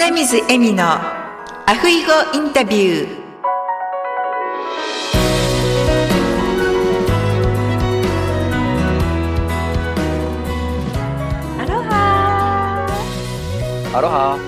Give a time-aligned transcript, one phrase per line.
[0.00, 3.08] 花水恵美のアフイゴインタビュー。
[11.60, 12.86] アロハ。
[13.92, 14.38] アロハ。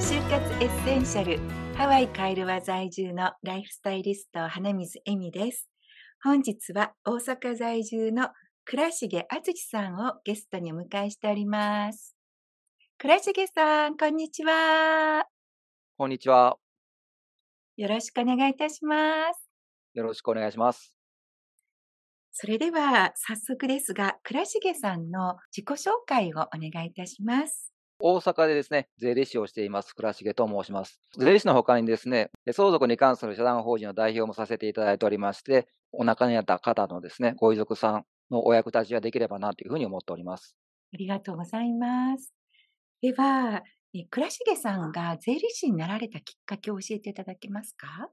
[0.00, 1.38] 就活エッセンシャル
[1.76, 5.68] ハワイカイルワ在住のライフスタイリスト花水恵美です。
[6.22, 8.30] 本日は大阪在住の
[8.64, 12.16] 倉重敦さんをゲストにお迎えしております
[13.04, 15.26] 倉重さんこんにちは
[15.98, 16.56] こんにちは。
[17.76, 19.46] よろしくお願いいたします
[19.92, 20.96] よろしくお願いします。
[22.32, 30.98] それでは早速ですが倉重さんの自己紹介をお願いいたします大阪でですね、税理士をしています、倉重と申します。
[31.18, 40.56] 税理士の他にですね、相続に関する社団法人の代表もさせていただいておりまして、お亡くなりになった方のですね、ご遺族さんのお役立ちができればなというふうに思っております。
[40.94, 42.32] ありがとうございます。
[43.04, 43.62] では、
[44.08, 48.08] 倉重さんが税理士になられたきっかけを教えていただけますか？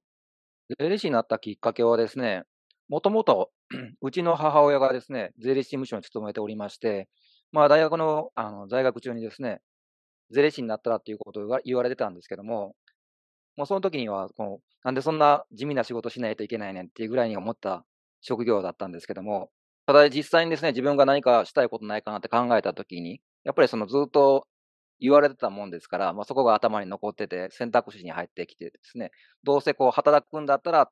[0.77, 2.43] 税理士になったきっかけはですね、
[2.89, 3.51] もともと
[4.01, 7.07] うちの母親がですね、税理士事務所に勤めておりまして、
[7.53, 9.61] まあ大学のあの在学中にですね、
[10.29, 12.75] 税理士になったらっていうことを言われてたんですけども、
[13.55, 17.85] もうその時にはこの、なんでそんな地味な仕事しないといけないねんっていうぐらいに思った
[18.19, 19.51] 職業だったんですけども、
[19.85, 24.47] ただ実際にですね、自分が何かしたいことないかなって考えた時に、やっぱりそのずっと
[25.01, 29.11] 言われてたもんですから、まあ、そこが頭に残ってて選択肢に入ってきてですね、
[29.43, 30.89] どうせこう働くんだったら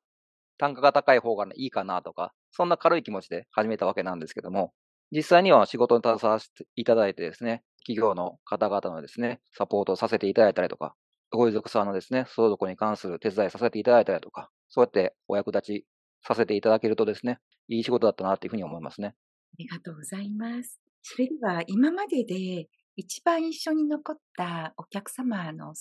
[0.58, 4.74] 単価が高い方がいいかなとか、そんな軽い気持ちで始めたわけなんですけども、
[5.12, 10.94] 実際には仕事に携わせていただいてですね、企業の方々のですね、サポートをさせていただいたりとか、
[11.30, 15.86] ご遺族さんのですね、相続に関する手伝いさせていただいたりとか、そうやってお役立ち
[16.26, 17.38] させていただけるとですね、
[17.68, 19.08] いい仕事だったなというふうに思いますね。
[19.08, 20.80] ありがとうございます。
[21.02, 22.68] それでは、今までで
[23.00, 25.72] 一番印象に残ったお客様の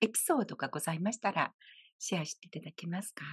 [0.00, 1.52] エピソードがございましたら、
[1.98, 3.24] シェアしていただけますか？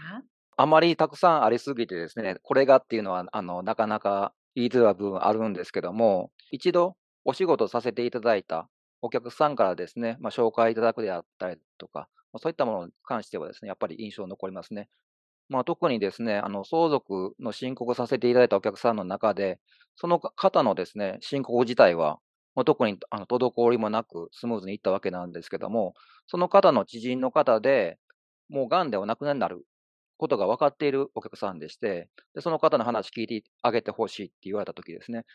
[0.57, 8.67] あまりたくさんありすぎてですね、これがっていうのは、あの、なかなか言いづらい部分あるんですけども、一度お仕事させていただいた
[9.01, 14.89] お客さんからですね、まあ、紹介いただくであったりとか、そういったものに関してはですね、やっぱり印象残りますね。
[15.47, 19.59] まあ、特にですね、あの、相続の申告させていただいたお客さんの中で、
[19.95, 22.19] その方のですね、申告自体は、
[22.55, 25.93] まあ、特にあの滞りもなくスムーズにいったわけなんですけども、
[26.27, 27.97] その方の知人の方で、
[28.49, 29.65] もう癌でお亡くなりになる
[30.17, 35.25] ことが分かっているお客さんでして、でその方の話聞いてあげてほしいって言われたときですね、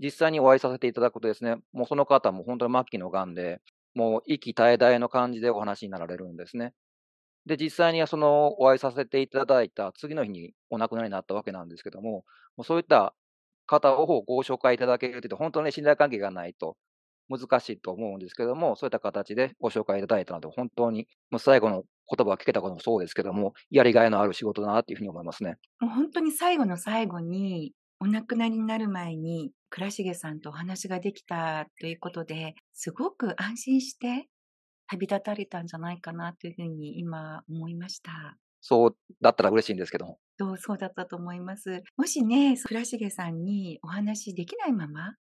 [0.00, 3.60] 実際にお会いさせていただくとですね、もうその方も本当に末期の癌で、
[3.94, 6.74] もう息絶え絶えの感じでお話になられるんですね。
[7.46, 12.24] で、実際にはそのお会いさせていただいた次の日にお亡くなりになったわけなんですけども、
[12.56, 13.14] もうそういった
[13.66, 16.76] 方をご紹介いただけるというと、本当に信頼関係がないと
[17.28, 21.84] 難しいと思うんですけども、そういった形でご紹介いただいたので、本当にもう最後の
[22.16, 25.56] 言葉を聞けたこともそうですけども、やりがいのある仕事だなっていうふうに思いますね。
[25.80, 34.28] もう本当に最後の最後に、お亡くなりになる前に、倉重さんとお話ができたということで、すごく安心して
[34.88, 38.38] 旅立たれたんじゃないかなというふうに今思いました。
[38.66, 40.18] そうだったら嬉しいんですけども。
[40.58, 41.82] そうだったと思います。
[41.96, 45.16] もしね、倉重さんにお話しできないまま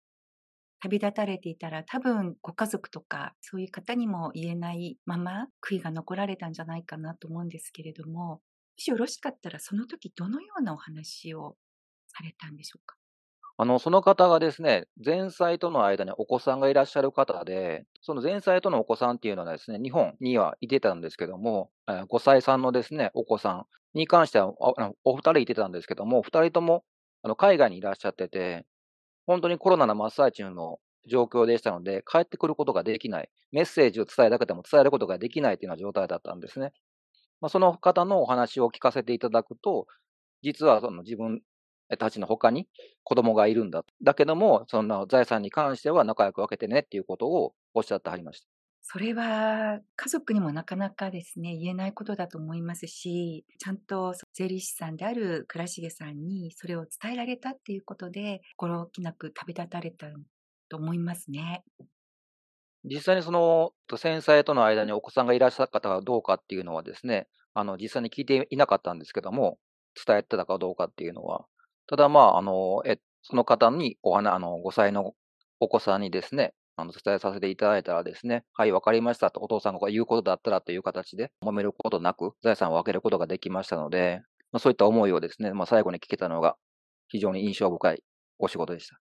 [0.79, 8.41] 旅立たれていたら多分ご家族とかそういう方にも言えないまま悔いが残られたんじゃないかなと思うんですけれども、も
[8.78, 11.57] しよろしかったらその時どのようなお話を
[12.07, 12.96] されたんでしょうか？
[13.61, 24.51] あの、その方がですね、前妻との間にお子さんがいらっしゃる方で、その前妻とのお子さんっていうのはですね、日本にはいてたんですけども、5歳さんのですね、お子さんに関しては、
[25.03, 26.83] お二人いてたんですけども、二人とも
[27.38, 28.66] 海外にいらっしゃってて、
[29.27, 36.73] 本当にコロナの真っ最中の状況でしたので、帰ってくることができない、メッセージを伝えたくても伝えることができないというような状態だったんですね。
[37.41, 39.85] まあ、その方のお話を聞かせていただくと、
[40.41, 41.41] 実はその自分
[41.97, 42.68] たちの他に
[43.03, 43.84] 子供がいるんだ。
[44.02, 48.48] だけども、その財産に関しては仲良く分けてねっていうことをおっしゃってはりました。
[48.83, 60.07] それは家族にもなかなかですね、言えないことだと思いますし、ちゃんと税理士さんである倉重さんにそれを伝えられたっていうことで、心置きなく旅立たれた
[60.68, 61.63] と思いますね。
[62.83, 69.60] 実際にその先妻との間にお子さんがいらっしゃった方がどうかっていうのはですね、あの実際に聞いていなかったんですけども、
[70.06, 71.45] 伝えてたかどうかっていうのは、
[71.88, 75.13] ただまあ、あの、え、その方にお話、あの、5歳の
[75.60, 86.56] お子さんにですね、あの、伝えさせていただいたらですね、はい、わかりましたと、お父さんが言うことだったらという形で、揉めることなく、財産を分けることができましたので、まあ、そういった思いをですね、まあ、最後に聞けたのが、
[87.10, 88.04] 非常に印象深い
[88.39, 89.01] お仕事でした。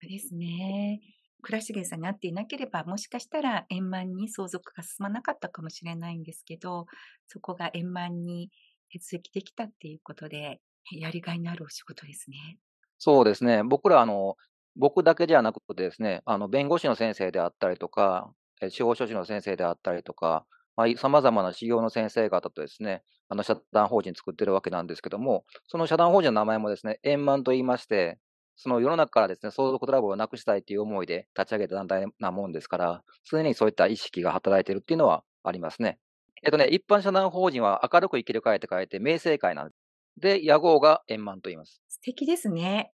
[0.00, 1.00] ですね。
[1.42, 6.86] 倉重さんに会っていなければ、もしかしたら円満に相続が進まなかったかもしれないんですけど、
[7.26, 8.50] そこが円満に
[8.90, 10.60] 手続きできたっていうことで、
[10.92, 12.58] やりがいのあるお仕事ですね。
[12.98, 13.62] そうですね。
[13.62, 14.36] 僕ら、あの、
[14.76, 18.32] 僕だけじゃなくてですね、あの、弁護士の先生であったりとか、
[18.70, 28.18] 司法書士の先生であったりとか、さまあ、い様々な修行の先生方とですね、あの、社団法人作ってるわけなんですけども、その社団法人の名前もですね、円満と言いまして、
[28.56, 35.98] その世の中からですね、相続トラブルをなくしたいという思いで立ち上げた団体なもんですから、常にそういった意識が働いているっていうのはありますね。
[36.42, 39.83] えっとね、一般社団法人は明るく生きる会って書いて、明正会なんです。
[40.16, 41.82] で、屋号が円満と言います。
[41.88, 42.92] 素敵ですね。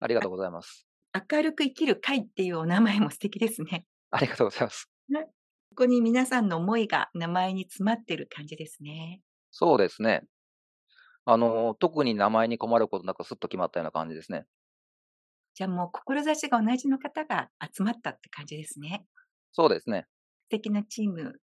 [0.00, 0.86] ありがとうございます。
[1.30, 3.86] 明るく生きる会っていうお名前も素敵ですね。
[4.10, 4.88] ありがとうございます。
[5.72, 9.22] ここに皆さんの思いが名前に詰まってる感じですね。
[9.50, 10.22] そうですね。
[11.24, 14.44] あの、特に名前に困ることなくスッと決まったような感じですね。
[15.54, 19.06] じゃあもう志が同じの方が集まったって感じですね。
[19.52, 20.06] そうですね。
[20.44, 21.40] 素敵なチーム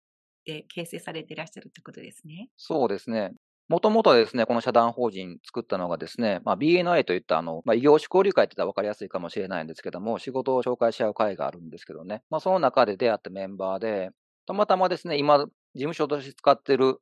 [0.46, 2.50] で形成されていらっしゃるってことですね。
[2.58, 3.34] そうですね。
[3.69, 14.12] もともとですね、この社団法人作ったのがですね、まあ、BNI といったあの、まあ、異業種交流会って言ったら分かりやすいかもしれないんですけども、仕事を紹介し合う会があるんですけどね、まあ、その中で出会ったメンバーで、
[14.46, 17.00] たまたまですね、今、事務所として使ってる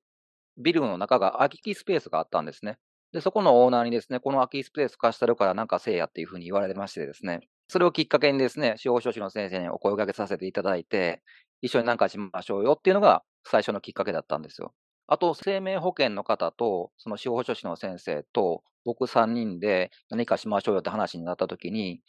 [0.57, 2.79] ビルの中が空きスペースがあったんですね。
[3.11, 11.21] で、そこのオーナーにですね、この空きスペース貸してるからなんかせえやっていうふうに言われましてですね、それをきっかけにですね、司法書士の先生にお声掛けさせていただいて、
[11.61, 14.73] 一緒になんかしましょうよっていうのが最初のきっかけだったんですよ。
[15.07, 22.01] あと、生命保険の方と、その司法書士の先生と、僕3人で何かしましょうよって話になった時に、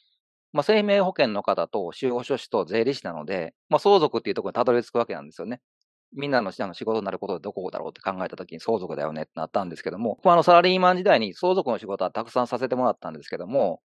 [0.52, 5.60] まあ、生命保険の方と司法書士と税理士なので、まあ、相続っていうところにたどり着くわけなんですよね。
[6.14, 13.80] みんなの仕事になることでどこだろうって考えた時に相続だよねってなったんですけども、僕はあのサラリーマン時代に相続の仕事はたくさんさせてもらったんですけども、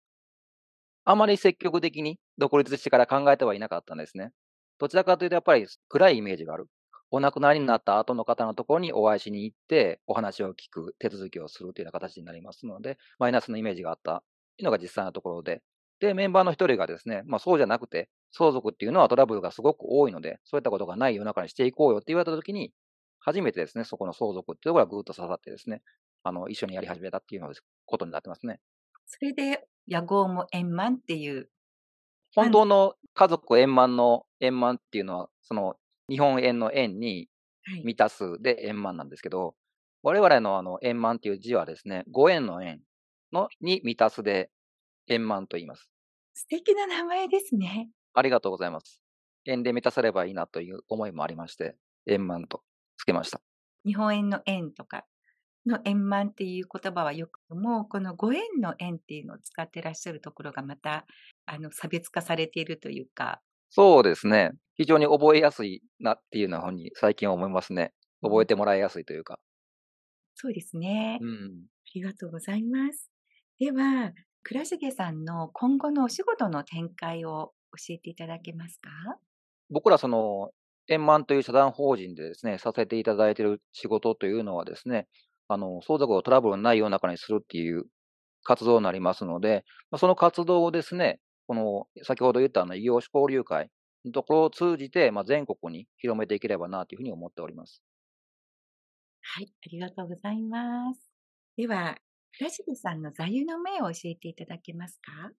[1.05, 4.31] あまり積極的に独立してから考えてはいなかったんですね。
[4.77, 6.67] どちらかというとやっぱり暗いイメージがある。
[7.11, 14.23] お亡くなりになった後の方のところにお会いしに行って、お話を聞く、手続きをするというような形になりますので、マイナスのイメージがあった
[14.57, 15.61] というのが実際のところで、
[15.99, 22.71] で、メンバーの一人がですね、まあそうじゃなくて、相続っていうのはトラブルがすごく多いので、そういったことがない世の中にしていこうよって言われたときに、
[23.19, 25.81] 初めてですね、そこの相続っていうところがぐーっと刺さってですね、
[26.23, 27.51] あの、一緒にやり始めたっていうの
[27.85, 28.59] ことになってますね。
[29.07, 31.49] それで、野号も円満っていう。
[32.35, 35.75] 本当の家族円満の円満っていうのは、その
[36.09, 37.29] 日本円の円に
[37.63, 37.83] はい。
[37.83, 39.55] 満たすで円満なんですけど、
[40.01, 42.81] 我々のあの円満っていう字はですね、ご縁の円
[43.31, 44.49] のに満たすで
[45.07, 45.89] 円満と言います。
[46.33, 47.89] 素敵な名前ですね。
[48.13, 49.01] ありがとうございます。
[49.45, 51.75] 円で満たせればいいなという思いもありまして、
[52.07, 52.63] 円満と
[52.97, 53.41] つけました。
[53.85, 55.05] 日本円の円とか
[55.65, 61.05] の円満っていう言葉はよくも、このご縁の円っていうのを使ってらっしゃるところがまた、
[61.45, 63.41] あの、差別化されているというか、
[63.71, 64.51] そうですね。
[64.75, 67.93] 非常に覚えやすいなっていうのふうに最近思いますね。
[68.21, 69.39] 覚えてもらいやすいというか。
[70.35, 71.19] そうですね。
[71.21, 71.65] うん。
[71.87, 73.11] ありがとうございます。
[73.59, 74.13] では、
[74.43, 78.89] 倉重さんの今後のお仕事の展開を教えていただけますか？
[79.69, 80.51] 僕らその、
[80.87, 85.07] 円満という社団法人でですね、させていただいている仕事というのはですね、
[85.47, 87.85] あの、相続をトラブルのない世の中にするっていう
[88.43, 91.19] 活動になりますので、まあその活動をですね、
[91.49, 93.71] この、先ほど言ったあの、異業種交流会
[94.05, 97.79] のところを通じて、まあ、全国に広めていければなというふうに思っております。
[99.21, 101.09] はい、ありがとうございます。
[101.55, 101.97] では、
[102.37, 105.31] 倉重さんの座右の銘を教えていただけますか？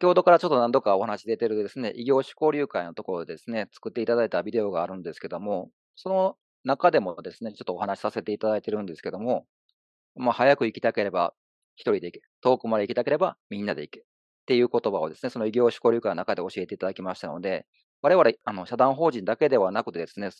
[0.00, 9.46] 先ほどからちょっと何度かお話出てるですね、異業種交流会のところでですね、作っていただいたビデオがあるんですけども、その中でもですね、ちょっとお話しさせていただいてるんですけども、
[10.16, 11.34] まあ、早く行きたければ
[11.76, 14.06] 一人で行け、遠くまで行きたければみんなで行け
[14.48, 17.66] っていう言葉をですね、その異業種交流会の中で教えていただきましたので、
[18.00, 20.30] 我々、あの、社団法人だけではなくてですね、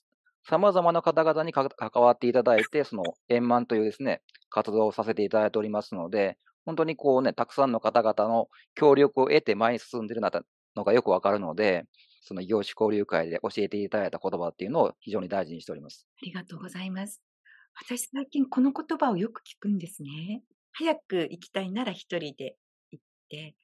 [0.44, 10.30] 様々な方々に関わっていただいて、その円満というですね、活動をさせていただいておりますので、本当にこうね、たくさんの方々の協力を得て前に進んでいるな
[10.74, 11.84] のがよくわかるので、
[12.22, 16.06] その異業種交流会で教えていただいた言葉っていうのを非常に大事にしております。
[16.22, 17.22] ありがとうございます。
[17.86, 20.42] 私最近この言葉をよく聞くんですね。
[20.72, 22.56] 早く行きたいなら一人で
[22.90, 23.54] 行って、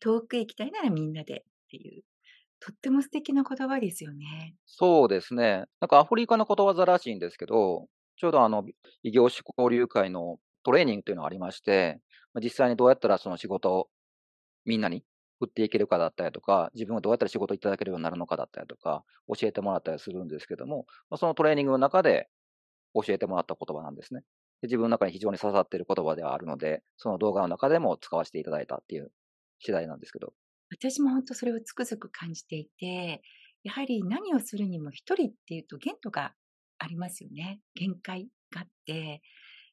[0.00, 2.04] 遠く行きたいならみんなでっていう、
[2.60, 4.56] とっても素敵な言葉ですよね。
[4.66, 5.64] そうですね。
[5.80, 8.64] なんかアフリカのことわざらしいんですけど、ちょうどあの、
[9.02, 12.00] 異業種交流会のトレーニングというのがありまして、
[12.42, 13.88] 実際にどうやったらその仕事を
[14.64, 15.04] みんなに
[15.40, 19.04] 振っていけるかだったりとか、自分がどうやったら仕事をいただけるようになるのかだったりとか、
[19.40, 22.28] 教えてもらったりするんですけども、そのトレーニングの中で
[22.94, 24.22] 教えてもらった言葉なんですね。
[24.62, 29.12] 自分の中に非常に刺さっている言葉ではあるので、その動画の中でも使わせていただいたっていう
[29.60, 30.32] 次第なんですけど。
[30.70, 33.22] 私も本当それをつくづく感じていて、
[33.62, 36.34] やはり何をするにも一人っていうと限度が
[36.78, 37.60] ありますよね。
[37.74, 39.22] 限界があって。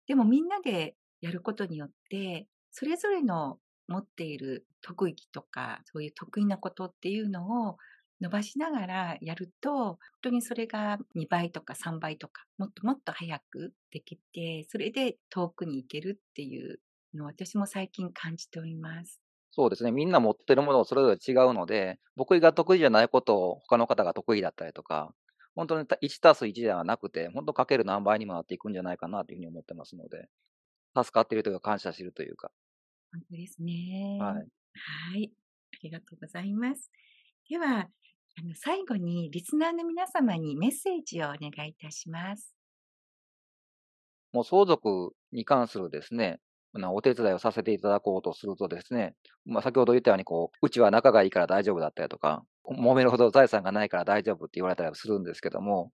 [0.07, 7.77] でもみんなでやることによって、それぞれの持っている特技とか、そういう得意なことっていうのを
[8.19, 16.79] 伸ばしながらやると、本当にそれが2倍とか3倍とか、もっともっと早くできて、それで遠くに行けるっていう
[17.13, 19.21] のを私も最近感じております。
[19.51, 19.91] そうですね。
[19.91, 25.13] みんな持ってるものをそれぞれ違うので、僕が得意じゃないことを他の方が得意だったりとか、
[25.55, 30.29] 本当に1たす1ではなくて、本当かける何倍にもなっていくんじゃないかなというふうに思ってますので、
[30.95, 32.51] 助かっているというか感謝しているというか。
[33.11, 34.17] 本当ですね。
[34.19, 34.47] はい。
[35.13, 35.31] はい。
[35.73, 36.91] ありがとうございます。
[37.49, 37.89] では、
[38.39, 42.53] あの、最後にリスナーの皆様にメッセージをお願いいたします。
[44.31, 46.39] もう相続に関するですね、
[46.73, 55.91] お手伝いをさせていただこうとするとですね、まあ、先ほど言ったようにこう、うちは仲がいいから大丈夫だったりとか、揉めるほど財産がないから大丈夫って言われたりするんですけども、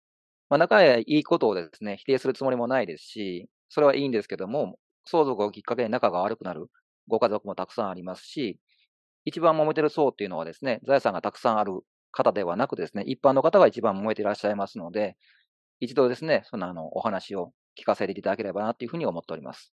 [0.49, 6.67] まあ、仲がいいことをですね、否定するつもりもないですし、それはいいんですけども、相続をきっかけに仲が悪くなる
[7.07, 8.59] ご家族もたくさんありますし、
[9.25, 15.17] 一番揉めてる層っていうのはですね、財産がたくさんある方ではなくですね、一般の方が一番揉めていらっしゃいますので、
[15.79, 19.73] 一度ですね、そのあのお話を聞かせていただければなというふうに思っております。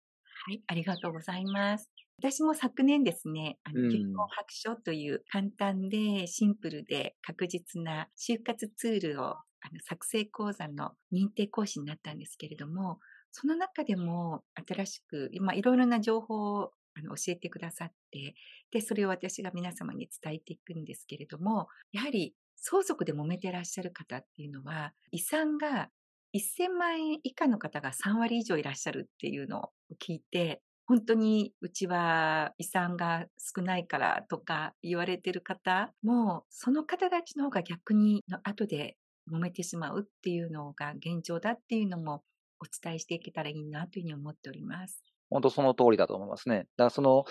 [0.49, 1.91] はい、ありがとうございます。
[2.21, 9.35] 私も昨年ですね、あの結婚白書という簡単でシンプルで確実な就活ツールをあ
[9.73, 13.01] の作成講座の認定講師になったんですけれども、
[13.33, 18.37] その中でも新しく、今いろいろな情報をあの教えてくださって、
[18.71, 25.91] で、それを私が皆様に伝えていくんですけれども、やはり相続で揉めてらっしゃる方っていうのは、遺産が
[26.39, 38.97] 1000万円以下の方が3割以上いらっしゃるっていうのを聞いて、本当にうちは遺産が少ないからとか言われてる方も、その方たちの方が逆に後で
[39.33, 42.23] 揉めてしまうっていうのが現状だっていうのも
[42.61, 45.03] お伝えしていけたらいいなというふうに思っております。
[45.29, 46.57] 本当その通りだと思いますね。
[46.57, 47.25] だからその、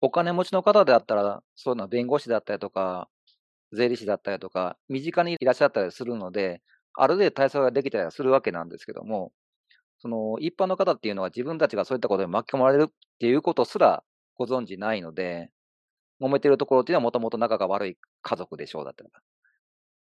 [0.00, 3.08] お金持ちの方であったら、そういうのは弁護士だったりとか、
[3.72, 6.62] 税理士だったりとか、身近にいらっしゃったりするので、
[6.94, 9.32] ある程度対策ができたりするわけなんですけども、
[9.98, 14.02] その一般の方っていうのは自分たちがそういったことに巻き込まれるっていうことすら
[14.36, 15.50] ご存知ないので、
[16.20, 19.20] 揉めてるところっていうのはもともと仲が悪い家族でしょうだったりか。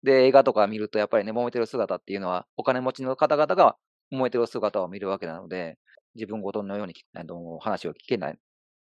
[0.03, 3.75] で、映画とか見るとやっぱりね、揉めてる姿っていうのは、お金持ちの方々が
[4.13, 5.77] 揉めてる姿を見るわけなので、
[6.15, 6.93] 自分ごとのように
[7.59, 8.35] 話を聞けないっ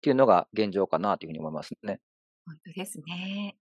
[0.01, 1.99] ていうのが現状かなというふうに思いますね。
[2.45, 3.55] 本当ですね。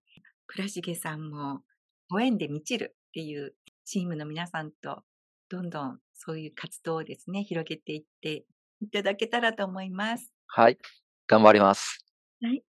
[0.47, 1.63] 倉重さんも、
[2.11, 5.03] ご縁で満ちるっていうチームの皆さんと、
[5.49, 8.45] どんどんそういう活動をですね、広げていって
[8.81, 10.33] いただけたらと思います。
[10.47, 10.79] はい。
[11.27, 12.05] 頑張ります。
[12.43, 12.63] はい。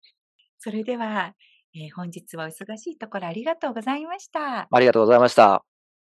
[0.60, 1.34] それでは、
[1.76, 4.68] えー、本日はお忙しいところありがとうございました。
[4.72, 5.64] ありがとうございました。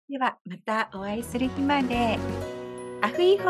[0.08, 2.18] では、またお会いする日まで。
[3.02, 3.48] アフイホー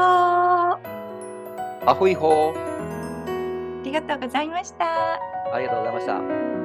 [1.87, 3.81] アホイホー。
[3.81, 5.15] ありがとうございました。
[5.55, 6.56] ありがとうございました。